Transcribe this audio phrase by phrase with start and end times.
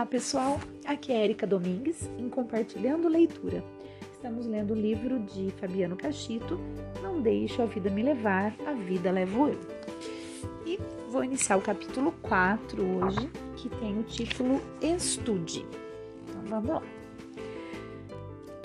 [0.00, 3.62] Olá pessoal, aqui é Erika Domingues em Compartilhando Leitura.
[4.14, 6.58] Estamos lendo o livro de Fabiano Cachito,
[7.02, 9.60] Não Deixo a Vida Me Levar, A Vida Levo Eu.
[10.64, 10.78] E
[11.10, 15.66] vou iniciar o capítulo 4 hoje, que tem o título Estude.
[16.26, 16.82] Então vamos lá.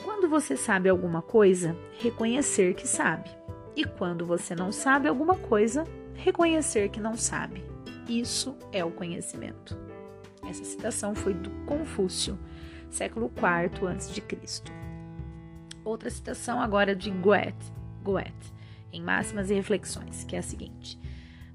[0.06, 3.30] Quando você sabe alguma coisa, reconhecer que sabe.
[3.76, 5.84] E quando você não sabe alguma coisa,
[6.14, 7.62] reconhecer que não sabe.
[8.08, 9.78] Isso é o conhecimento.
[10.48, 12.38] Essa citação foi do Confúcio,
[12.90, 14.22] século IV a.C.
[15.84, 18.54] Outra citação agora de Goethe, Goethe,
[18.92, 21.00] em Máximas e Reflexões, que é a seguinte: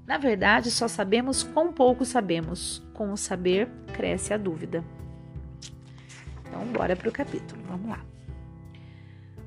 [0.05, 2.81] Na verdade, só sabemos quão pouco sabemos.
[2.93, 4.83] Com o saber, cresce a dúvida.
[6.47, 7.61] Então, bora para o capítulo.
[7.67, 8.05] Vamos lá.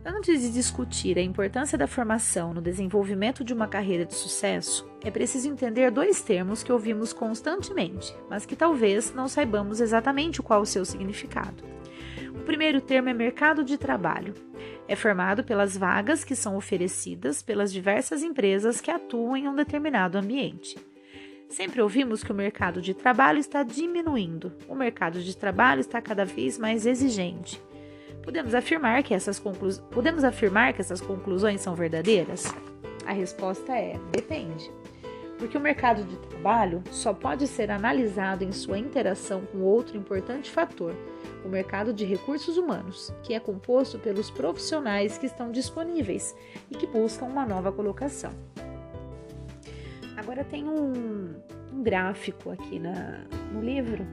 [0.07, 5.11] Antes de discutir a importância da formação no desenvolvimento de uma carreira de sucesso, é
[5.11, 10.67] preciso entender dois termos que ouvimos constantemente, mas que talvez não saibamos exatamente qual o
[10.67, 11.65] seu significado.
[12.35, 14.35] O primeiro termo é mercado de trabalho.
[14.87, 20.19] É formado pelas vagas que são oferecidas pelas diversas empresas que atuam em um determinado
[20.19, 20.77] ambiente.
[21.49, 26.27] Sempre ouvimos que o mercado de trabalho está diminuindo, o mercado de trabalho está cada
[26.27, 27.59] vez mais exigente.
[28.25, 29.71] Podemos afirmar que essas, conclu...
[29.91, 32.53] Podemos afirmar que essas conclusões são verdadeiras?
[33.05, 34.71] A resposta é: depende.
[35.39, 40.51] Porque o mercado de trabalho só pode ser analisado em sua interação com outro importante
[40.51, 40.95] fator,
[41.45, 46.35] o mercado de recursos humanos, que é composto pelos profissionais que estão disponíveis
[46.71, 48.33] e que buscam uma nova colocação.
[50.17, 51.35] Agora tem um,
[51.73, 54.07] um gráfico aqui na, no livro,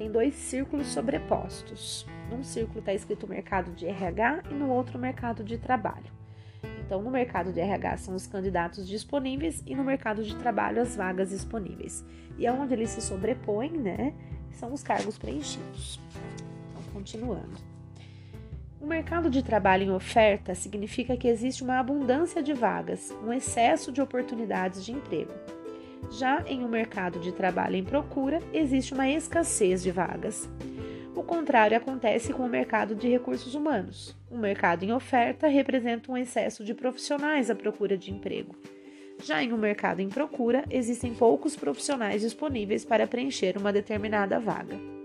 [0.00, 2.06] tem dois círculos sobrepostos.
[2.30, 6.10] Num círculo está escrito mercado de RH e no outro mercado de trabalho.
[6.80, 10.96] Então, no mercado de RH são os candidatos disponíveis e no mercado de trabalho as
[10.96, 12.02] vagas disponíveis.
[12.38, 14.14] E aonde eles se sobrepõem, né,
[14.52, 16.00] são os cargos preenchidos.
[16.70, 17.58] Então, continuando.
[18.80, 23.92] O mercado de trabalho em oferta significa que existe uma abundância de vagas, um excesso
[23.92, 25.59] de oportunidades de emprego.
[26.08, 30.48] Já em um mercado de trabalho em procura, existe uma escassez de vagas.
[31.14, 34.16] O contrário acontece com o mercado de recursos humanos.
[34.30, 38.54] O mercado em oferta representa um excesso de profissionais à procura de emprego.
[39.22, 44.99] Já em um mercado em procura, existem poucos profissionais disponíveis para preencher uma determinada vaga.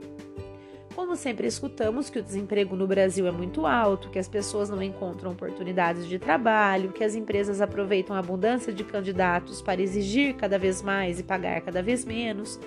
[0.95, 4.81] Como sempre escutamos que o desemprego no Brasil é muito alto, que as pessoas não
[4.81, 10.57] encontram oportunidades de trabalho, que as empresas aproveitam a abundância de candidatos para exigir cada
[10.57, 12.57] vez mais e pagar cada vez menos,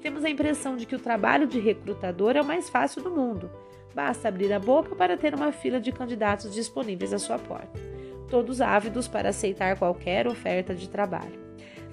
[0.00, 3.50] temos a impressão de que o trabalho de recrutador é o mais fácil do mundo.
[3.94, 7.78] Basta abrir a boca para ter uma fila de candidatos disponíveis à sua porta,
[8.30, 11.38] todos ávidos para aceitar qualquer oferta de trabalho.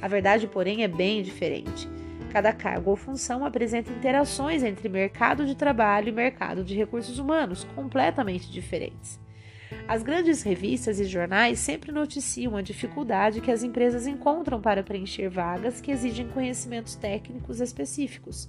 [0.01, 1.89] A verdade, porém, é bem diferente.
[2.31, 7.65] Cada cargo ou função apresenta interações entre mercado de trabalho e mercado de recursos humanos
[7.75, 9.19] completamente diferentes.
[9.85, 15.29] As grandes revistas e jornais sempre noticiam a dificuldade que as empresas encontram para preencher
[15.29, 18.47] vagas que exigem conhecimentos técnicos específicos.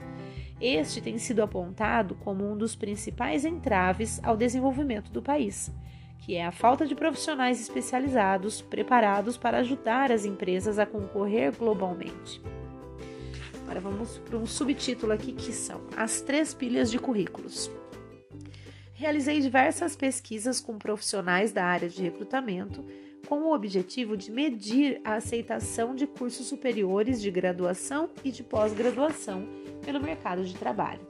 [0.61, 5.73] Este tem sido apontado como um dos principais entraves ao desenvolvimento do país,
[6.19, 12.41] que é a falta de profissionais especializados preparados para ajudar as empresas a concorrer globalmente.
[13.73, 17.71] Agora vamos para um subtítulo aqui que são As Três Pilhas de Currículos.
[18.93, 22.85] Realizei diversas pesquisas com profissionais da área de recrutamento
[23.27, 29.49] com o objetivo de medir a aceitação de cursos superiores de graduação e de pós-graduação
[29.83, 31.01] pelo mercado de trabalho.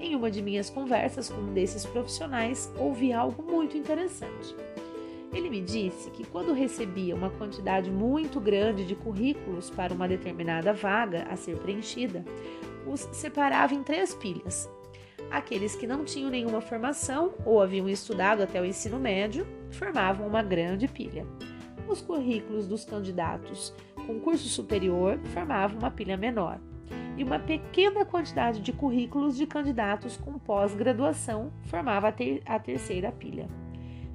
[0.00, 4.56] Em uma de minhas conversas com um desses profissionais, ouvi algo muito interessante.
[5.32, 10.72] Ele me disse que quando recebia uma quantidade muito grande de currículos para uma determinada
[10.72, 12.24] vaga a ser preenchida,
[12.86, 14.68] os separava em três pilhas.
[15.30, 20.42] Aqueles que não tinham nenhuma formação ou haviam estudado até o ensino médio formavam uma
[20.42, 21.26] grande pilha.
[21.86, 23.74] Os currículos dos candidatos
[24.06, 26.58] com curso superior formavam uma pilha menor.
[27.18, 33.12] E uma pequena quantidade de currículos de candidatos com pós-graduação formava a, ter a terceira
[33.12, 33.48] pilha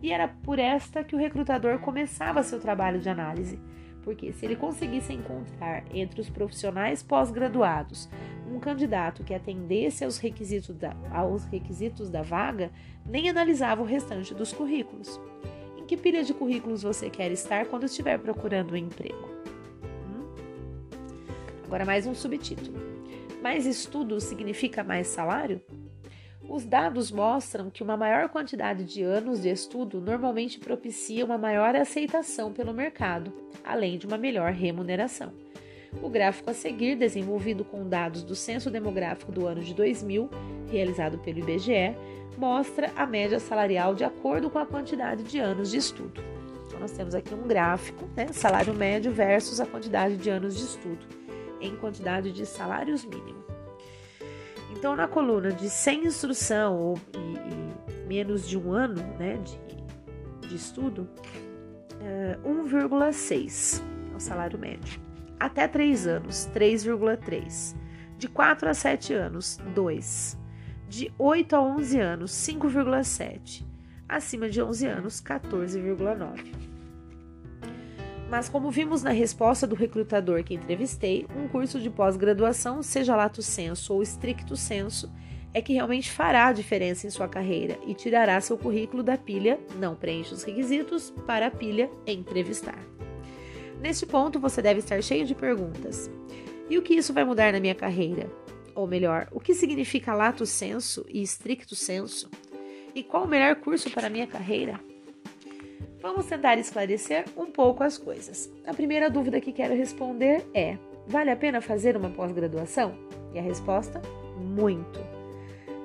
[0.04, 3.58] e era por esta que o recrutador começava seu trabalho de análise,
[4.04, 8.10] porque se ele conseguisse encontrar entre os profissionais pós-graduados
[8.46, 12.70] um candidato que atendesse aos requisitos, da, aos requisitos da vaga,
[13.06, 15.22] nem analisava o restante dos currículos.
[15.78, 19.30] Em que pilha de currículos você quer estar quando estiver procurando um emprego?
[20.06, 20.36] Hum?
[21.64, 22.78] Agora, mais um subtítulo.
[23.42, 25.62] Mais estudo significa mais salário?
[26.48, 31.76] Os dados mostram que uma maior quantidade de anos de estudo normalmente propicia uma maior
[31.76, 33.32] aceitação pelo mercado,
[33.64, 35.32] além de uma melhor remuneração.
[36.02, 40.30] O gráfico a seguir, desenvolvido com dados do Censo Demográfico do ano de 2000,
[40.70, 41.96] realizado pelo IBGE,
[42.38, 46.22] mostra a média salarial de acordo com a quantidade de anos de estudo.
[46.68, 50.64] Então, nós temos aqui um gráfico, né, salário médio versus a quantidade de anos de
[50.64, 51.06] estudo,
[51.62, 53.43] em quantidade de salários mínimos.
[54.84, 60.50] Então, na coluna de sem instrução ou e, e menos de um ano né, de,
[60.50, 61.10] de estudo,
[62.02, 63.82] é, 1,6
[64.12, 65.00] é o salário médio.
[65.40, 67.78] Até 3 anos, 3,3.
[68.18, 70.38] De 4 a 7 anos, 2
[70.90, 73.66] de 8 a 11 anos, 5,7.
[74.10, 76.73] Acima de 11 anos, 14,9.
[78.34, 83.44] Mas, como vimos na resposta do recrutador que entrevistei, um curso de pós-graduação, seja lato
[83.44, 85.14] senso ou estricto senso,
[85.54, 89.60] é que realmente fará a diferença em sua carreira e tirará seu currículo da pilha
[89.76, 92.80] não preenche os requisitos para a pilha entrevistar.
[93.80, 96.10] Neste ponto, você deve estar cheio de perguntas.
[96.68, 98.28] E o que isso vai mudar na minha carreira?
[98.74, 102.32] ou melhor, o que significa lato senso e stricto senso?
[102.96, 104.80] E qual o melhor curso para a minha carreira?
[106.04, 108.52] Vamos tentar esclarecer um pouco as coisas.
[108.68, 110.78] A primeira dúvida que quero responder é:
[111.08, 112.94] vale a pena fazer uma pós-graduação?
[113.34, 114.02] E a resposta:
[114.38, 115.00] muito.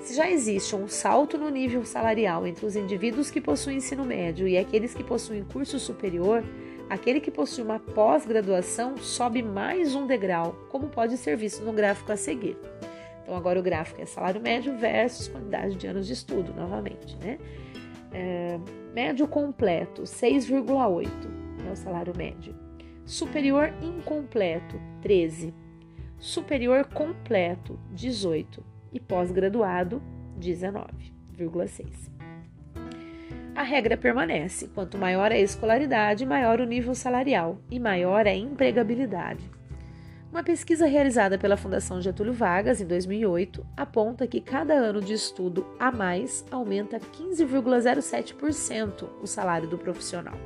[0.00, 4.48] Se já existe um salto no nível salarial entre os indivíduos que possuem ensino médio
[4.48, 6.42] e aqueles que possuem curso superior,
[6.90, 12.10] aquele que possui uma pós-graduação sobe mais um degrau, como pode ser visto no gráfico
[12.10, 12.56] a seguir.
[13.22, 17.38] Então, agora o gráfico é salário médio versus quantidade de anos de estudo, novamente, né?
[18.12, 18.58] É,
[18.94, 21.08] médio completo, 6,8
[21.66, 22.54] é o salário médio.
[23.04, 25.54] Superior incompleto, 13.
[26.18, 28.64] Superior completo, 18.
[28.92, 30.02] E pós-graduado,
[30.40, 32.10] 19,6.
[33.54, 39.57] A regra permanece: quanto maior a escolaridade, maior o nível salarial e maior a empregabilidade.
[40.30, 45.66] Uma pesquisa realizada pela Fundação Getúlio Vargas em 2008 aponta que cada ano de estudo
[45.80, 50.38] a mais aumenta 15,07% o salário do profissional.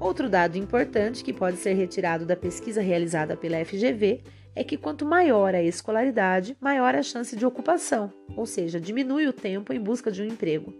[0.00, 4.22] Outro dado importante que pode ser retirado da pesquisa realizada pela FGV
[4.56, 9.32] é que quanto maior a escolaridade, maior a chance de ocupação, ou seja, diminui o
[9.32, 10.72] tempo em busca de um emprego.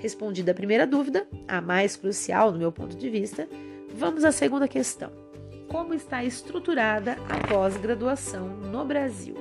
[0.00, 3.46] Respondida a primeira dúvida, a mais crucial do meu ponto de vista,
[3.94, 5.23] vamos à segunda questão
[5.68, 9.36] como está estruturada a pós-graduação no Brasil.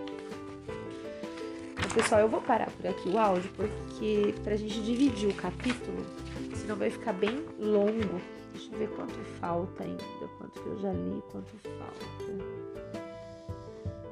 [1.72, 5.34] Então, pessoal, eu vou parar por aqui o áudio porque para a gente dividir o
[5.34, 5.98] capítulo,
[6.56, 8.22] senão vai ficar bem longo.
[8.54, 10.04] Deixa eu ver quanto falta ainda,
[10.38, 12.64] quanto que eu já li, quanto falta.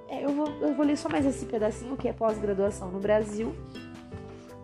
[0.09, 3.55] É, eu, vou, eu vou ler só mais esse pedacinho que é pós-graduação no Brasil.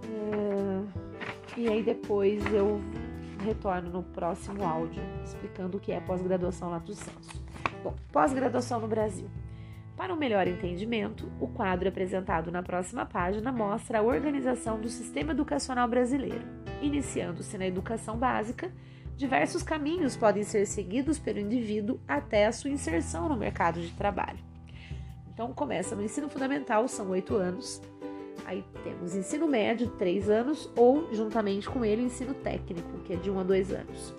[0.04, 2.82] É, e aí depois eu
[3.44, 7.37] retorno no próximo áudio explicando o que é pós-graduação lato sensu.
[7.37, 7.37] Bom,
[8.12, 9.30] pós-graduação no Brasil.
[9.96, 15.32] Para um melhor entendimento, o quadro apresentado na próxima página mostra a organização do sistema
[15.32, 16.46] educacional brasileiro.
[16.84, 18.72] Iniciando-se na educação básica,
[19.16, 24.40] diversos caminhos podem ser seguidos pelo indivíduo até a sua inserção no mercado de trabalho.
[25.34, 27.82] Então, começa no ensino fundamental, são oito anos.
[28.46, 33.32] Aí temos ensino médio, três anos, ou, juntamente com ele, ensino técnico, que é de
[33.32, 34.16] um a dois anos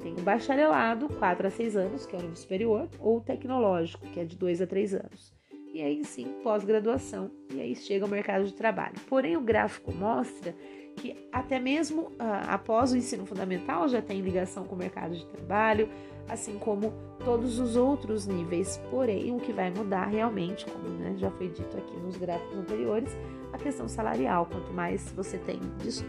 [0.00, 4.06] tem o bacharelado, 4 a 6 anos, que é o nível superior, ou o tecnológico,
[4.08, 5.39] que é de 2 a 3 anos.
[5.80, 8.96] E aí sim, pós-graduação, e aí chega ao mercado de trabalho.
[9.08, 10.54] Porém, o gráfico mostra
[10.94, 15.24] que até mesmo uh, após o ensino fundamental já tem ligação com o mercado de
[15.24, 15.88] trabalho,
[16.28, 16.92] assim como
[17.24, 18.78] todos os outros níveis.
[18.90, 23.16] Porém, o que vai mudar realmente, como né, já foi dito aqui nos gráficos anteriores,
[23.50, 24.44] a questão salarial.
[24.44, 25.60] Quanto mais você tem,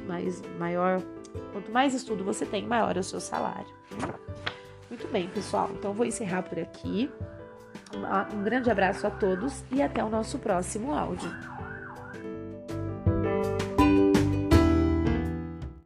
[0.05, 1.01] mais maior
[1.53, 3.73] Quanto mais estudo você tem, maior é o seu salário.
[4.89, 5.69] Muito bem, pessoal.
[5.73, 7.09] Então vou encerrar por aqui.
[8.33, 11.29] Um grande abraço a todos e até o nosso próximo áudio.